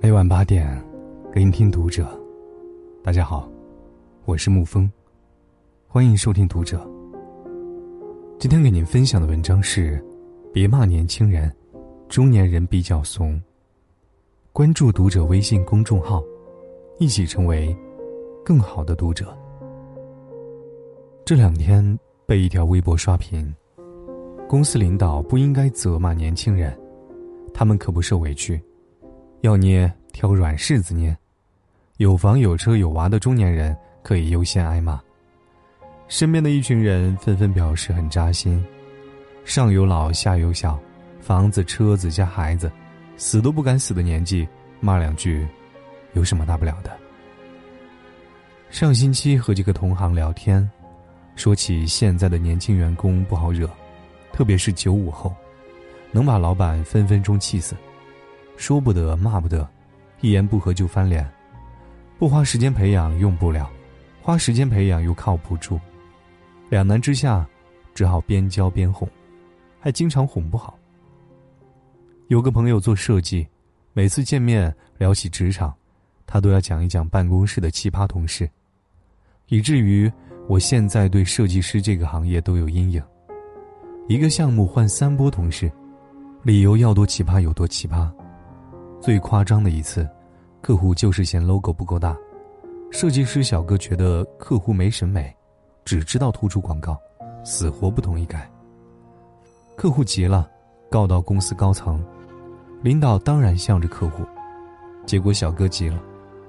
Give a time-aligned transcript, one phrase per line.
[0.00, 0.82] 每晚八点，
[1.32, 2.08] 聆听读者。
[3.02, 3.48] 大家好，
[4.24, 4.90] 我是沐风，
[5.86, 6.84] 欢迎收听读者。
[8.38, 10.04] 今天给您分享的文章是：
[10.52, 11.54] 别骂年轻人，
[12.08, 13.40] 中年人比较怂。
[14.52, 16.22] 关注读者微信公众号，
[16.98, 17.74] 一起成为
[18.44, 19.36] 更好的读者。
[21.24, 23.54] 这两天被一条微博刷屏，
[24.48, 26.76] 公司领导不应该责骂年轻人，
[27.54, 28.60] 他们可不受委屈。
[29.42, 31.16] 要捏挑软柿子捏，
[31.96, 35.00] 有房有车有娃的中年人可以优先挨骂。
[36.08, 38.64] 身边的一群人纷纷表示很扎心，
[39.44, 40.78] 上有老下有小，
[41.20, 42.70] 房子车子加孩子，
[43.16, 44.46] 死都不敢死的年纪，
[44.78, 45.46] 骂两句，
[46.12, 46.90] 有什么大不了的？
[48.70, 50.70] 上星期和几个同行聊天，
[51.34, 53.68] 说起现在的年轻员工不好惹，
[54.32, 55.34] 特别是九五后，
[56.12, 57.74] 能把老板分分钟气死。
[58.56, 59.68] 说不得，骂不得，
[60.20, 61.28] 一言不合就翻脸，
[62.18, 63.68] 不花时间培养用不了，
[64.20, 65.80] 花时间培养又靠不住，
[66.70, 67.44] 两难之下，
[67.94, 69.08] 只好边教边哄，
[69.80, 70.78] 还经常哄不好。
[72.28, 73.46] 有个朋友做设计，
[73.92, 75.74] 每次见面聊起职场，
[76.24, 78.48] 他都要讲一讲办公室的奇葩同事，
[79.48, 80.10] 以至于
[80.48, 83.02] 我现在对设计师这个行业都有阴影。
[84.08, 85.70] 一个项目换三波同事，
[86.44, 88.10] 理由要多奇葩有多奇葩。
[89.00, 90.08] 最夸张的一次，
[90.60, 92.16] 客户就是嫌 logo 不够大，
[92.90, 95.32] 设计师小哥觉得客户没审美，
[95.84, 96.98] 只知道突出广告，
[97.44, 98.50] 死活不同意改。
[99.76, 100.50] 客户急了，
[100.90, 102.04] 告到公司高层，
[102.82, 104.24] 领导当然向着客户，
[105.06, 106.02] 结果小哥急了，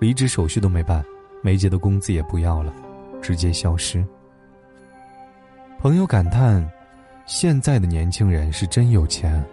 [0.00, 1.04] 离职手续都没办，
[1.42, 2.72] 没结的工资也不要了，
[3.20, 4.02] 直接消失。
[5.78, 6.66] 朋友感叹：
[7.26, 9.44] 现在的年轻人是真有钱，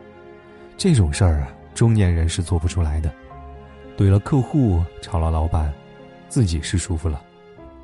[0.81, 1.53] 这种事儿啊。
[1.75, 3.13] 中年人是做不出来的，
[3.95, 5.71] 怼了客户，吵了老板，
[6.27, 7.23] 自己是舒服了，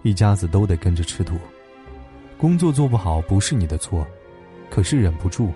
[0.02, 1.38] 一家子都得跟着吃土。
[2.40, 4.06] 工作做不好不是你的错，
[4.72, 5.54] 可是忍不住，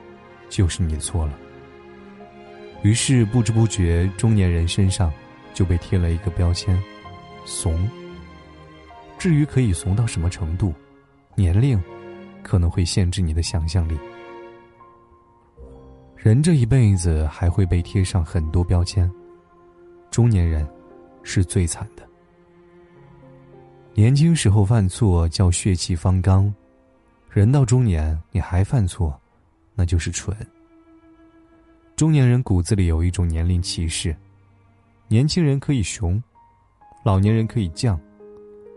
[0.50, 1.34] 就是你错了。
[2.84, 5.12] 于是不知不觉，中年人身上
[5.52, 6.80] 就被贴了一个标签：
[7.44, 7.90] 怂。
[9.18, 10.76] 至于可以怂到什么程度，
[11.34, 11.82] 年龄
[12.44, 13.98] 可能会限制你的想象力。
[16.24, 19.12] 人这一辈子还会被贴上很多标签，
[20.12, 20.68] 中年人
[21.24, 22.08] 是最惨的。
[23.96, 26.54] 年轻时候犯错叫血气方刚，
[27.28, 29.20] 人到中年你还犯错，
[29.74, 30.38] 那就是蠢。
[31.96, 34.16] 中年人骨子里有一种年龄歧视，
[35.08, 36.22] 年轻人可以熊，
[37.04, 37.98] 老年人可以犟，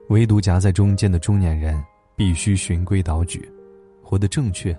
[0.08, 1.78] 唯独夹在中间的中年人
[2.16, 3.46] 必须循规蹈矩，
[4.02, 4.74] 活得正确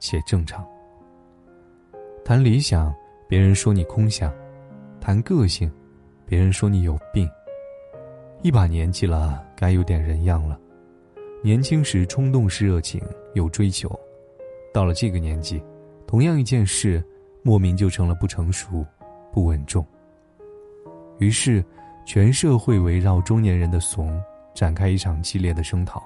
[0.00, 0.66] 且正常。
[2.30, 2.94] 谈理想，
[3.26, 4.30] 别人说你空想；
[5.00, 5.68] 谈个性，
[6.24, 7.28] 别人说你有病。
[8.40, 10.56] 一把年纪了，该有点人样了。
[11.42, 13.02] 年轻时冲动是热情，
[13.34, 13.88] 有追求；
[14.72, 15.60] 到了这个年纪，
[16.06, 17.04] 同样一件事，
[17.42, 18.86] 莫名就成了不成熟、
[19.32, 19.84] 不稳重。
[21.18, 21.64] 于是，
[22.06, 24.22] 全社会围绕中年人的怂
[24.54, 26.00] 展开一场激烈的声讨，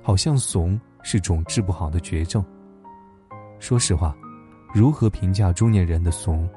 [0.00, 2.42] 好像怂是种治不好的绝症。
[3.58, 4.16] 说实话。
[4.74, 6.48] 如何评价中年人的怂？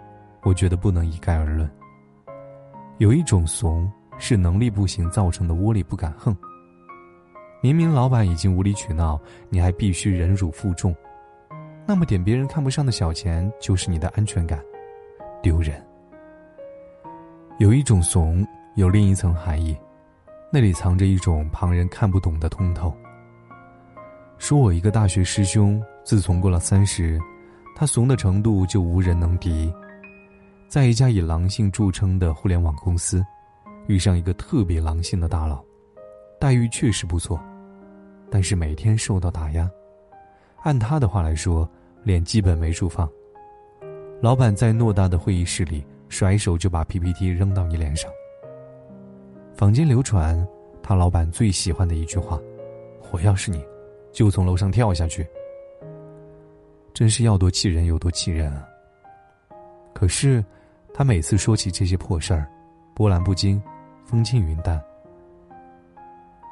[0.43, 1.69] 我觉得不能一概而论。
[2.97, 6.35] 有一种怂是能力不行造成的窝里不敢横。
[7.61, 10.95] 明明老板已经无理取闹，你还必须忍辱负重，
[11.85, 14.63] 那么点别人看不上的小钱就是你的安全感，
[15.41, 15.83] 丢人。
[17.57, 19.77] 有一种怂有另一层含义，
[20.53, 22.95] 那里藏着一种旁人看不懂的通透。
[24.37, 27.19] 说我一个大学师兄，自从过了三十。
[27.77, 29.71] 他怂的程度就无人能敌，
[30.69, 33.21] 在一家以狼性著称的互联网公司，
[33.87, 35.61] 遇上一个特别狼性的大佬，
[36.39, 37.37] 待遇确实不错，
[38.31, 39.69] 但是每天受到打压。
[40.63, 41.69] 按他的话来说，
[42.01, 43.09] 脸基本没处放。
[44.21, 48.09] 老板在偌大的会议室里，甩手就把 PPT 扔到你脸上。
[49.53, 50.47] 坊间流传，
[50.81, 52.39] 他老板最喜欢的一句话
[53.11, 53.61] ：“我要是你，
[54.13, 55.27] 就从楼上跳下去。”
[56.95, 58.65] 真是要多气人有多气人啊！
[59.93, 60.41] 可是，
[60.93, 62.49] 他每次说起这些破事儿，
[62.93, 63.61] 波澜不惊，
[64.05, 64.81] 风轻云淡。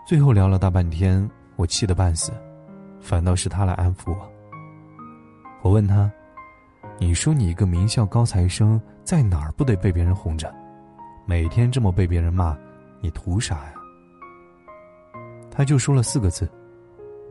[0.05, 2.33] 最后聊了大半天，我气得半死，
[2.99, 4.29] 反倒是他来安抚我。
[5.61, 6.11] 我问他
[6.99, 10.53] ：“你说你一个名校高材生，在哪儿不得被别人哄着？
[11.25, 12.57] 每天这么被别人骂，
[12.99, 13.73] 你图啥呀？”
[15.49, 16.51] 他就说了四个字：“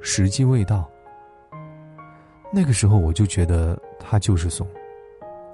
[0.00, 0.88] 时机未到。”
[2.54, 4.66] 那个时候我就觉得他就是怂，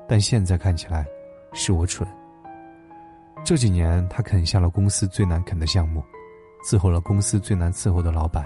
[0.09, 1.07] 但现在看起来，
[1.53, 2.07] 是我蠢。
[3.45, 6.03] 这几年，他啃下了公司最难啃的项目，
[6.65, 8.45] 伺候了公司最难伺候的老板，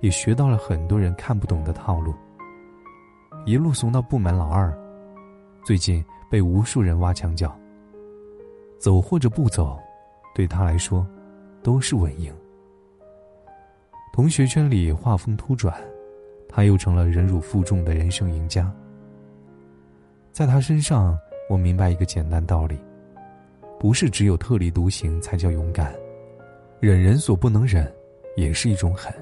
[0.00, 2.12] 也学到了很多人看不懂的套路。
[3.46, 4.76] 一路怂到部门老二，
[5.62, 7.56] 最近被无数人挖墙脚。
[8.80, 9.78] 走或者不走，
[10.34, 11.06] 对他来说，
[11.62, 12.34] 都是稳赢。
[14.12, 15.72] 同学圈里画风突转，
[16.52, 18.70] 他又成了忍辱负重的人生赢家。
[20.32, 21.16] 在他身上，
[21.48, 22.76] 我明白一个简单道理：
[23.78, 25.94] 不是只有特立独行才叫勇敢，
[26.80, 27.90] 忍人所不能忍，
[28.36, 29.14] 也是一种狠。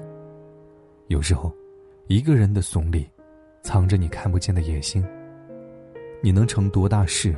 [1.07, 1.53] 有时候，
[2.07, 3.07] 一个人的怂里，
[3.61, 5.05] 藏着你看不见的野心。
[6.21, 7.35] 你能成多大事，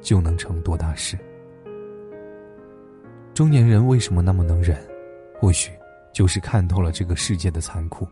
[0.00, 1.16] 就能成多大事。
[3.32, 4.76] 中年人为什么那么能忍？
[5.40, 5.72] 或许，
[6.12, 8.06] 就是看透了这个世界的残酷。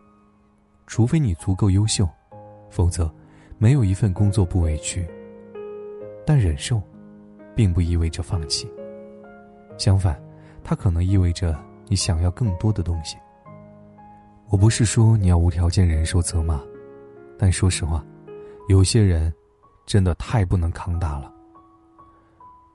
[0.89, 2.05] 除非你足够优秀，
[2.69, 3.09] 否则。
[3.61, 5.05] 没有一份工作不委屈，
[6.25, 6.81] 但忍受，
[7.53, 8.71] 并不意味着放弃。
[9.77, 10.17] 相反，
[10.63, 11.53] 它可能意味着
[11.89, 13.17] 你想要更多的东西。
[14.47, 16.61] 我不是说你要无条件忍受责骂，
[17.37, 18.01] 但说实话，
[18.69, 19.33] 有些人
[19.85, 21.29] 真的太不能抗打了。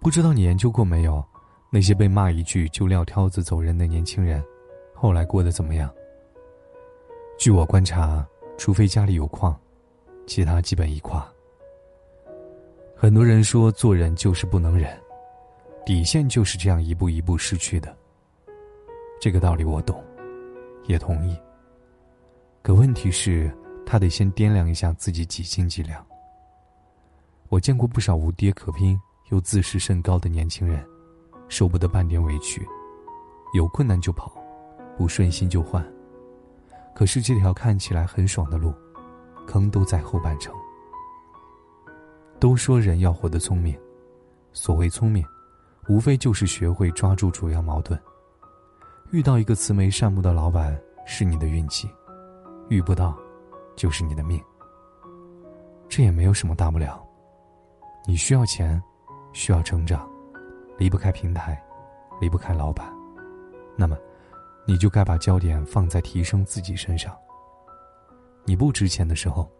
[0.02, 1.24] 不知道你研究过没有，
[1.70, 4.44] 那些被骂一句就撂挑子走人的年轻人，
[4.94, 5.90] 后来过得怎么样？
[7.44, 8.26] 据我观察，
[8.56, 9.54] 除非家里有矿。
[10.26, 11.30] 其他基本一垮。
[12.96, 14.98] 很多人说做人就是不能忍，
[15.84, 17.94] 底线就是这样一步一步失去的。
[19.20, 20.02] 这个道理我懂，
[20.86, 21.36] 也同意。
[22.62, 23.54] 可问题是，
[23.84, 26.02] 他得先掂量一下自己几斤几两。
[27.50, 28.98] 我见过不少无爹可拼
[29.28, 30.82] 又自视甚高的年轻人，
[31.50, 32.66] 受不得半点委屈，
[33.52, 34.32] 有困难就跑，
[34.96, 35.86] 不顺心就换。
[36.94, 38.72] 可是这条看起来很爽的路。
[39.46, 40.54] 坑都在后半程。
[42.40, 43.78] 都说人要活得聪明，
[44.54, 45.22] 所谓聪明，
[45.86, 48.00] 无非就是学会抓住主要矛盾。
[49.10, 51.86] 遇到一个慈眉善目的老板是你的运气，
[52.70, 53.14] 遇不到，
[53.76, 54.42] 就是你的命。
[55.90, 57.06] 这也没有什么大不了。
[58.06, 58.82] 你需要钱，
[59.34, 60.10] 需要成长，
[60.78, 61.62] 离不开平台，
[62.18, 62.90] 离不开老板，
[63.76, 63.94] 那么，
[64.66, 67.16] 你就该把焦点放在提升自己身上。
[68.44, 69.50] 你不值钱的时候，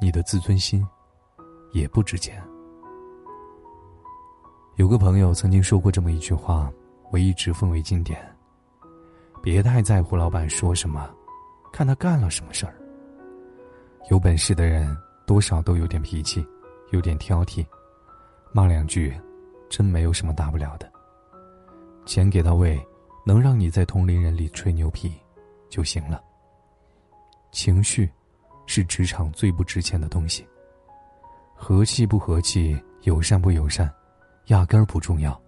[0.00, 0.86] 你的自尊心
[1.72, 2.42] 也不值钱。
[4.76, 6.70] 有个朋友曾经说过这么一句话，
[7.10, 8.20] 我一直奉为经典：
[9.42, 11.10] 别太在乎老板说什么，
[11.72, 12.74] 看他干了什么事儿。
[14.10, 14.96] 有本事的人
[15.26, 16.46] 多少都有点脾气，
[16.90, 17.66] 有点挑剔，
[18.52, 19.12] 骂两句，
[19.68, 20.90] 真没有什么大不了的。
[22.06, 22.80] 钱给到位，
[23.28, 25.12] 能让你在同龄人里吹牛皮，
[25.68, 26.24] 就行了。
[27.52, 28.10] 情绪。
[28.70, 30.46] 是职场最不值钱的东西。
[31.54, 33.90] 和气不和气，友善不友善，
[34.48, 35.40] 压根儿不重要。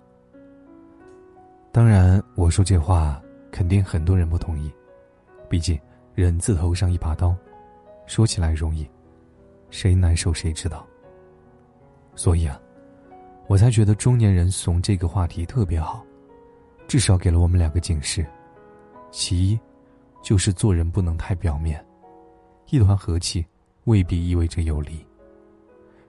[1.71, 3.21] 当然，我说这话
[3.53, 4.73] 肯定很多人不同意，
[5.51, 5.79] 毕竟
[6.15, 7.37] 人字头上一把刀，
[8.07, 8.89] 说起来容易，
[9.69, 10.87] 谁难受谁知道。
[12.17, 12.59] 所以啊，
[13.49, 16.03] 我才觉得中年人怂这个话题特别好，
[16.91, 18.27] 至少给了我们两个警示：
[19.13, 19.61] 其一，
[20.25, 21.87] 就是做人不能太表面。
[22.69, 23.47] 一团和气，
[23.85, 25.07] 未必意味着有利。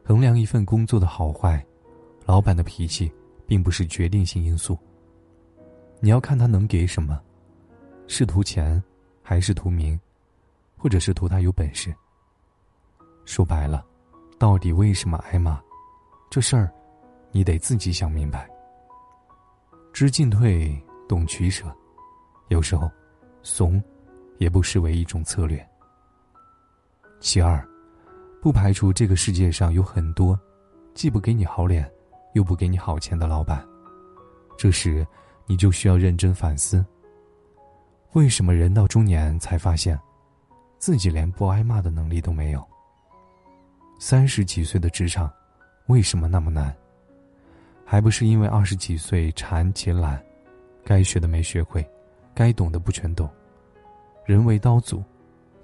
[0.03, 1.63] 衡量一份工作的好坏，
[2.25, 3.13] 老板的脾气
[3.45, 4.75] 并不是决定性因素。
[5.99, 7.21] 你要看他能给什么，
[8.07, 8.83] 是图钱，
[9.21, 9.99] 还是图名，
[10.75, 11.93] 或者是图他有本事。
[13.23, 13.85] 说白了，
[14.39, 15.61] 到底为什么挨骂？
[16.27, 16.73] 这事儿，
[17.31, 18.49] 你得自己想明白。
[19.93, 21.65] 知进退，懂取舍，
[22.47, 22.89] 有时候，
[23.43, 23.81] 怂，
[24.37, 25.65] 也不失为一种策略。
[27.19, 27.63] 其二，
[28.41, 30.39] 不排除这个世界上有很多，
[30.93, 31.89] 既不给你好脸，
[32.33, 33.63] 又不给你好钱的老板。
[34.57, 35.05] 这时，
[35.45, 36.83] 你就需要认真反思：
[38.13, 39.99] 为什么人到中年才发现，
[40.79, 42.65] 自己连不挨骂的能力都没有？
[43.99, 45.31] 三十几岁的职场，
[45.87, 46.75] 为什么那么难？
[47.91, 50.23] 还不是因为二十几岁馋且懒，
[50.81, 51.85] 该学的没学会，
[52.33, 53.29] 该懂的不全懂。
[54.25, 55.03] 人为刀俎，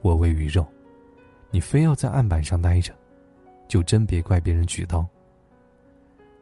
[0.02, 0.68] 我为鱼肉。
[1.52, 2.94] 你非要在案板上待着，
[3.70, 5.08] 就真别怪别人举刀。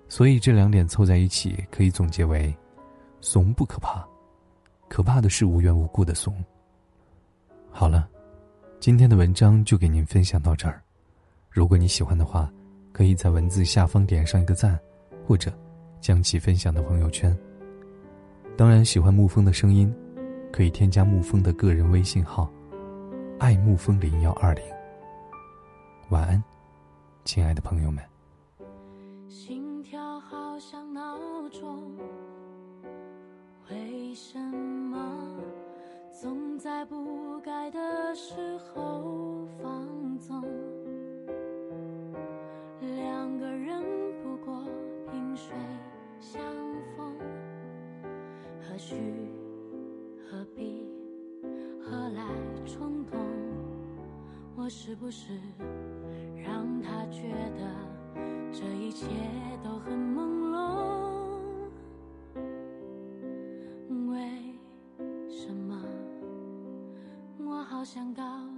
[0.09, 2.51] 所以这两点凑在一起，可以总结为：
[3.21, 4.03] 怂不可怕，
[4.89, 6.35] 可怕的是无缘无故的怂。
[7.69, 8.09] 好了，
[8.79, 10.81] 今天的文章就给您分享到这儿。
[11.51, 12.51] 如果你喜欢的话，
[12.91, 14.79] 可以在文字下方点上一个赞，
[15.27, 15.55] 或者
[16.05, 17.35] 将其分享到朋友圈。
[18.55, 19.91] 当然喜欢沐风的声音
[20.53, 22.47] 可以添加沐风的个人微信号
[23.39, 24.63] 爱沐风零幺二零。
[26.09, 26.43] 晚安
[27.23, 28.03] 亲爱的朋友们。
[29.27, 31.17] 心跳好像闹
[31.49, 31.97] 钟
[33.71, 35.39] 为什么
[36.21, 40.74] 总在不该的时候放纵？
[48.75, 48.93] 何须
[50.29, 50.85] 何必
[51.81, 52.21] 何来
[52.65, 53.17] 冲动？
[54.53, 55.31] 我是不是
[56.35, 57.21] 让他觉
[57.57, 57.71] 得
[58.51, 59.07] 这一切
[59.63, 61.69] 都很朦胧？
[64.11, 64.19] 为
[65.29, 65.81] 什么？
[67.45, 68.54] 我好想告。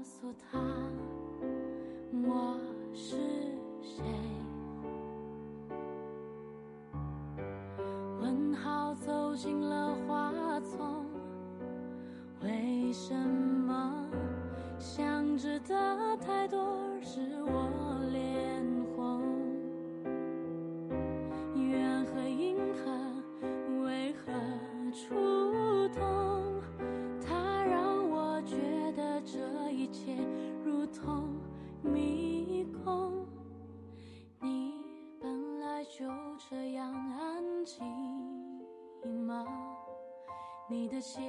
[40.98, 41.22] 的携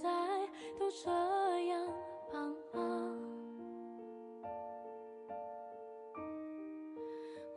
[0.00, 0.08] 带
[0.78, 1.10] 都这
[1.66, 1.92] 样
[2.32, 3.18] 帮忙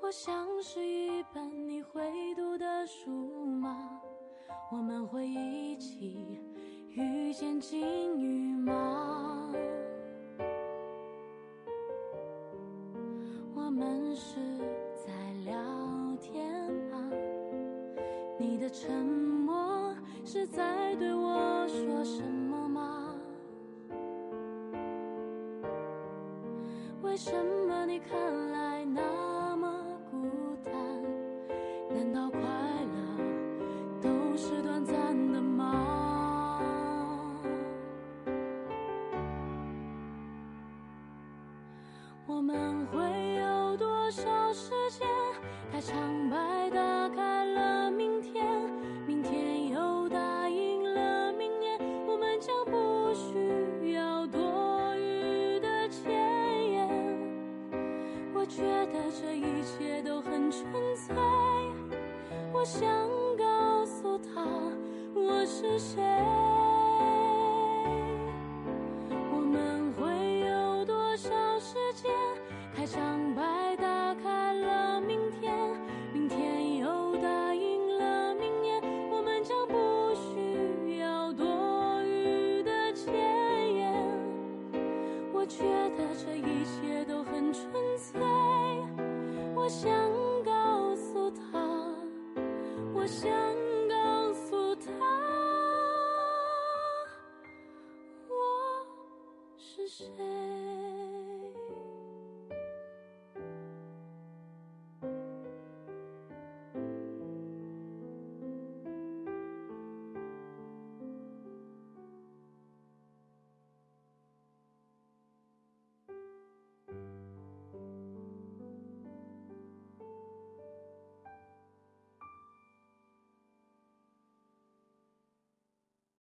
[0.01, 2.01] 我像是一本你会
[2.34, 4.01] 读的书吗
[4.72, 6.39] 我们会一起
[6.89, 9.41] 遇见金羽吗
[27.12, 27.30] 为什
[27.68, 29.31] 么你看来那